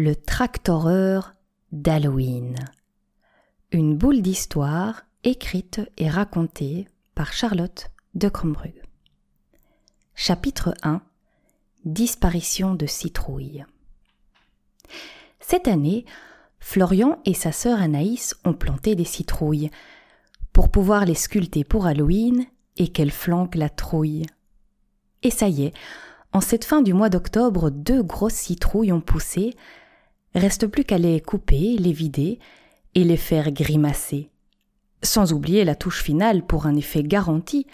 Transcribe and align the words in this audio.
Le 0.00 0.14
tractoreur 0.14 1.34
d'Halloween. 1.72 2.54
Une 3.72 3.96
boule 3.98 4.22
d'histoire 4.22 5.02
écrite 5.24 5.80
et 5.96 6.08
racontée 6.08 6.86
par 7.16 7.32
Charlotte 7.32 7.90
de 8.14 8.28
Crombrug. 8.28 8.80
Chapitre 10.14 10.72
1 10.84 11.02
Disparition 11.84 12.76
de 12.76 12.86
citrouille. 12.86 13.64
Cette 15.40 15.66
année, 15.66 16.04
Florian 16.60 17.18
et 17.24 17.34
sa 17.34 17.50
sœur 17.50 17.82
Anaïs 17.82 18.36
ont 18.44 18.54
planté 18.54 18.94
des 18.94 19.02
citrouilles 19.02 19.72
pour 20.52 20.70
pouvoir 20.70 21.06
les 21.06 21.16
sculpter 21.16 21.64
pour 21.64 21.86
Halloween 21.86 22.46
et 22.76 22.86
qu'elles 22.86 23.10
flanquent 23.10 23.56
la 23.56 23.68
trouille. 23.68 24.26
Et 25.24 25.32
ça 25.32 25.48
y 25.48 25.64
est, 25.64 25.74
en 26.32 26.40
cette 26.40 26.64
fin 26.64 26.82
du 26.82 26.94
mois 26.94 27.08
d'octobre, 27.08 27.70
deux 27.70 28.04
grosses 28.04 28.34
citrouilles 28.34 28.92
ont 28.92 29.00
poussé. 29.00 29.56
Reste 30.34 30.66
plus 30.66 30.84
qu'à 30.84 30.98
les 30.98 31.20
couper, 31.20 31.76
les 31.78 31.92
vider 31.92 32.38
et 32.94 33.04
les 33.04 33.16
faire 33.16 33.50
grimacer. 33.52 34.30
Sans 35.02 35.32
oublier 35.32 35.64
la 35.64 35.74
touche 35.74 36.02
finale 36.02 36.44
pour 36.44 36.66
un 36.66 36.74
effet 36.74 37.02
garanti, 37.02 37.66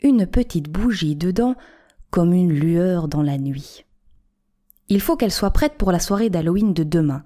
une 0.00 0.26
petite 0.26 0.68
bougie 0.68 1.16
dedans 1.16 1.54
comme 2.10 2.32
une 2.32 2.52
lueur 2.52 3.08
dans 3.08 3.22
la 3.22 3.38
nuit. 3.38 3.84
Il 4.88 5.00
faut 5.00 5.16
qu'elle 5.16 5.32
soit 5.32 5.50
prête 5.50 5.74
pour 5.74 5.92
la 5.92 6.00
soirée 6.00 6.30
d'Halloween 6.30 6.72
de 6.72 6.82
demain, 6.82 7.22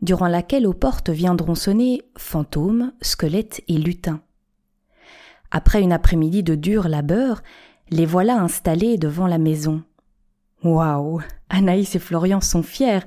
durant 0.00 0.28
laquelle 0.28 0.66
aux 0.66 0.74
portes 0.74 1.10
viendront 1.10 1.54
sonner 1.54 2.02
fantômes, 2.16 2.92
squelettes 3.02 3.62
et 3.68 3.78
lutins. 3.78 4.20
Après 5.50 5.82
une 5.82 5.92
après-midi 5.92 6.42
de 6.42 6.54
dur 6.54 6.88
labeur, 6.88 7.42
les 7.90 8.06
voilà 8.06 8.40
installés 8.40 8.96
devant 8.96 9.26
la 9.26 9.38
maison. 9.38 9.82
Waouh 10.62 11.20
Anaïs 11.50 11.94
et 11.94 11.98
Florian 11.98 12.40
sont 12.40 12.62
fiers, 12.62 13.00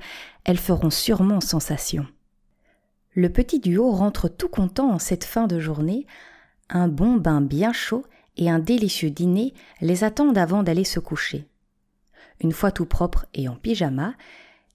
elles 0.48 0.58
feront 0.58 0.90
sûrement 0.90 1.42
sensation. 1.42 2.08
Le 3.14 3.30
petit 3.30 3.60
duo 3.60 3.92
rentre 3.92 4.30
tout 4.30 4.48
content 4.48 4.90
en 4.92 5.00
cette 5.00 5.26
fin 5.26 5.46
de 5.46 5.60
journée. 5.60 6.08
Un 6.70 6.88
bon 6.88 7.18
bain 7.18 7.42
bien 7.42 7.74
chaud 7.74 8.06
et 8.38 8.50
un 8.50 8.60
délicieux 8.60 9.10
dîner 9.10 9.54
les 9.82 10.04
attendent 10.04 10.38
avant 10.38 10.64
d'aller 10.64 10.86
se 10.86 11.00
coucher. 11.00 11.48
Une 12.40 12.54
fois 12.54 12.72
tout 12.72 12.86
propre 12.86 13.26
et 13.34 13.50
en 13.50 13.56
pyjama, 13.56 14.14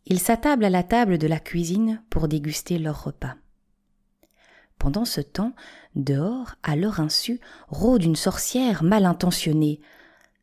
ils 0.05 0.19
s'attablent 0.19 0.65
à 0.65 0.71
la 0.71 0.83
table 0.83 1.17
de 1.17 1.27
la 1.27 1.41
cuisine 1.41 2.03
pour 2.11 2.29
déguster 2.29 2.79
leur 2.79 3.05
repas. 3.05 3.37
Pendant 4.79 5.05
ce 5.05 5.21
temps, 5.21 5.55
dehors, 5.95 6.57
à 6.65 6.77
leur 6.77 7.01
insu, 7.01 7.41
rôde 7.69 8.03
une 8.03 8.17
sorcière 8.17 8.83
mal 8.83 9.07
intentionnée. 9.07 9.81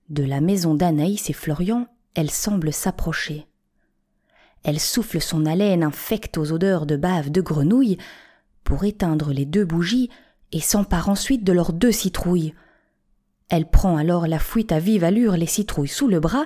De 0.07 0.23
la 0.23 0.39
maison 0.39 0.73
d'Anaïs 0.73 1.29
et 1.29 1.33
Florian, 1.33 1.87
elle 2.15 2.31
semble 2.31 2.71
s'approcher. 2.71 3.48
Elle 4.63 4.79
souffle 4.79 5.21
son 5.21 5.45
haleine 5.45 5.83
infecte 5.83 6.37
aux 6.37 6.51
odeurs 6.51 6.85
de 6.85 6.95
bave 6.95 7.29
de 7.29 7.41
grenouille 7.41 7.97
pour 8.63 8.83
éteindre 8.83 9.31
les 9.31 9.45
deux 9.45 9.65
bougies 9.65 10.09
et 10.51 10.59
s'empare 10.59 11.09
ensuite 11.09 11.43
de 11.43 11.53
leurs 11.53 11.73
deux 11.73 11.91
citrouilles. 11.91 12.53
Elle 13.49 13.69
prend 13.69 13.97
alors 13.97 14.27
la 14.27 14.39
fuite 14.39 14.71
à 14.71 14.79
vive 14.79 15.03
allure 15.03 15.37
les 15.37 15.45
citrouilles 15.47 15.87
sous 15.87 16.07
le 16.07 16.19
bras, 16.19 16.45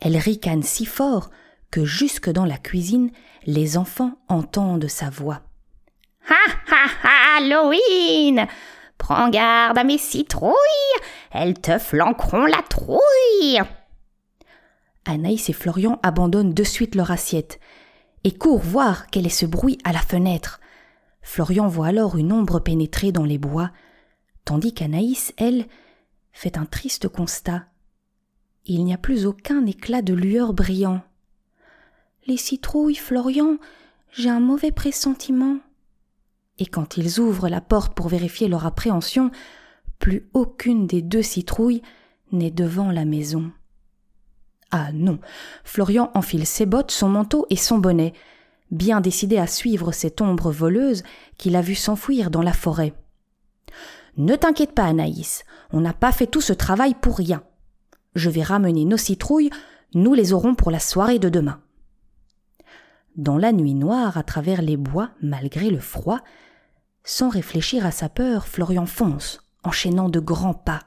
elle 0.00 0.16
ricane 0.16 0.62
si 0.62 0.84
fort 0.84 1.30
que 1.70 1.84
jusque 1.84 2.30
dans 2.30 2.44
la 2.44 2.56
cuisine 2.58 3.10
les 3.46 3.76
enfants 3.76 4.18
entendent 4.28 4.88
sa 4.88 5.10
voix. 5.10 5.42
Ha 6.28 6.34
ha 6.70 6.86
ha 7.02 7.38
Halloween 7.38 8.46
Prends 8.98 9.30
garde 9.30 9.78
à 9.78 9.84
mes 9.84 9.96
citrouilles, 9.96 10.54
elles 11.32 11.58
te 11.58 11.78
flanqueront 11.78 12.44
la 12.44 12.62
trouille. 12.68 13.60
Anaïs 15.04 15.48
et 15.48 15.52
Florian 15.52 15.98
abandonnent 16.02 16.54
de 16.54 16.64
suite 16.64 16.94
leur 16.94 17.10
assiette 17.10 17.58
et 18.24 18.32
courent 18.32 18.60
voir 18.60 19.06
quel 19.08 19.26
est 19.26 19.30
ce 19.30 19.46
bruit 19.46 19.78
à 19.84 19.92
la 19.92 20.00
fenêtre. 20.00 20.60
Florian 21.22 21.68
voit 21.68 21.88
alors 21.88 22.16
une 22.16 22.32
ombre 22.32 22.60
pénétrer 22.60 23.12
dans 23.12 23.24
les 23.24 23.38
bois, 23.38 23.70
tandis 24.44 24.74
qu'Anaïs, 24.74 25.32
elle, 25.36 25.66
fait 26.32 26.58
un 26.58 26.66
triste 26.66 27.08
constat. 27.08 27.66
Il 28.66 28.84
n'y 28.84 28.94
a 28.94 28.98
plus 28.98 29.26
aucun 29.26 29.64
éclat 29.66 30.02
de 30.02 30.14
lueur 30.14 30.52
brillant. 30.52 31.02
Les 32.26 32.36
citrouilles, 32.36 32.94
Florian, 32.94 33.56
j'ai 34.12 34.28
un 34.28 34.40
mauvais 34.40 34.72
pressentiment. 34.72 35.58
Et 36.58 36.66
quand 36.66 36.96
ils 36.96 37.20
ouvrent 37.20 37.48
la 37.48 37.60
porte 37.60 37.94
pour 37.94 38.08
vérifier 38.08 38.48
leur 38.48 38.66
appréhension, 38.66 39.30
plus 39.98 40.28
aucune 40.34 40.86
des 40.86 41.02
deux 41.02 41.22
citrouilles 41.22 41.82
n'est 42.32 42.50
devant 42.50 42.92
la 42.92 43.04
maison. 43.04 43.50
Ah 44.70 44.92
non. 44.92 45.18
Florian 45.64 46.10
enfile 46.14 46.46
ses 46.46 46.66
bottes, 46.66 46.90
son 46.90 47.08
manteau 47.08 47.46
et 47.50 47.56
son 47.56 47.78
bonnet, 47.78 48.12
bien 48.70 49.00
décidé 49.00 49.38
à 49.38 49.46
suivre 49.46 49.92
cette 49.92 50.20
ombre 50.20 50.50
voleuse 50.52 51.02
qu'il 51.38 51.56
a 51.56 51.62
vue 51.62 51.74
s'enfuir 51.74 52.30
dans 52.30 52.42
la 52.42 52.52
forêt. 52.52 52.94
Ne 54.16 54.36
t'inquiète 54.36 54.72
pas, 54.74 54.84
Anaïs, 54.84 55.44
on 55.72 55.80
n'a 55.80 55.92
pas 55.92 56.12
fait 56.12 56.26
tout 56.26 56.40
ce 56.40 56.52
travail 56.52 56.94
pour 56.94 57.16
rien. 57.18 57.42
Je 58.14 58.30
vais 58.30 58.42
ramener 58.42 58.84
nos 58.84 58.96
citrouilles, 58.96 59.50
nous 59.94 60.14
les 60.14 60.32
aurons 60.32 60.54
pour 60.54 60.70
la 60.70 60.80
soirée 60.80 61.18
de 61.18 61.28
demain. 61.28 61.60
Dans 63.16 63.38
la 63.38 63.52
nuit 63.52 63.74
noire, 63.74 64.18
à 64.18 64.22
travers 64.22 64.62
les 64.62 64.76
bois, 64.76 65.10
malgré 65.20 65.70
le 65.70 65.80
froid, 65.80 66.20
sans 67.02 67.28
réfléchir 67.28 67.86
à 67.86 67.90
sa 67.90 68.08
peur, 68.08 68.46
Florian 68.46 68.86
fonce, 68.86 69.42
enchaînant 69.64 70.08
de 70.08 70.20
grands 70.20 70.54
pas. 70.54 70.80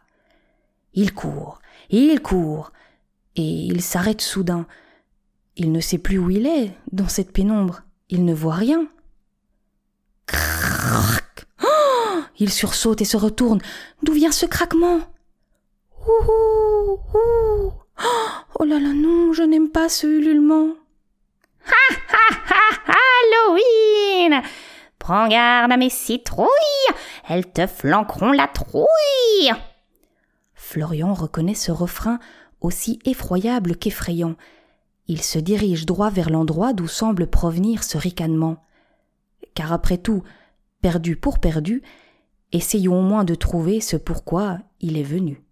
Il 0.94 1.14
court, 1.14 1.60
il 1.90 2.22
court, 2.22 2.72
et 3.36 3.42
il 3.42 3.82
s'arrête 3.82 4.22
soudain. 4.22 4.66
Il 5.56 5.72
ne 5.72 5.80
sait 5.80 5.98
plus 5.98 6.18
où 6.18 6.30
il 6.30 6.48
est, 6.48 6.72
dans 6.92 7.08
cette 7.08 7.32
pénombre. 7.32 7.82
Il 8.10 8.26
ne 8.26 8.34
voit 8.34 8.56
rien. 8.56 8.88
Crac 10.28 11.46
oh 11.64 12.22
Il 12.40 12.52
sursaute 12.52 13.02
et 13.02 13.06
se 13.06 13.18
retourne. 13.18 13.60
D'où 14.02 14.14
vient 14.14 14.32
ce 14.32 14.46
craquement? 14.46 15.00
Ouh, 16.08 17.00
ouh. 17.14 17.72
Oh 18.60 18.66
là 18.66 18.80
là 18.80 18.94
non, 18.94 19.34
je 19.34 19.44
n'aime 19.44 19.70
pas 19.70 19.90
ce 19.90 20.06
ululement. 20.06 20.76
Ha 21.66 21.96
ha 22.10 22.36
ha 22.50 22.94
Halloween 22.94 24.42
Prends 25.00 25.28
garde 25.28 25.72
à 25.72 25.78
mes 25.78 25.90
citrouilles, 25.90 26.48
elles 27.28 27.52
te 27.52 27.68
flanqueront 27.68 28.32
la 28.32 28.48
trouille. 28.48 29.52
Florian 30.54 31.14
reconnaît 31.14 31.56
ce 31.56 31.72
refrain 31.72 32.20
aussi 32.64 33.00
effroyable 33.06 33.76
qu'effrayant. 33.76 34.36
Il 35.08 35.22
se 35.22 35.38
dirige 35.38 35.86
droit 35.86 36.10
vers 36.10 36.30
l'endroit 36.30 36.74
d'où 36.74 36.88
semble 36.88 37.28
provenir 37.28 37.84
ce 37.84 37.98
ricanement. 37.98 38.58
Car 39.54 39.72
après 39.72 39.98
tout, 39.98 40.24
perdu 40.82 41.16
pour 41.16 41.40
perdu, 41.40 41.84
essayons 42.52 43.00
au 43.00 43.04
moins 43.04 43.26
de 43.26 43.36
trouver 43.36 43.82
ce 43.82 43.98
pourquoi 43.98 44.60
il 44.80 44.98
est 44.98 45.04
venu. 45.04 45.43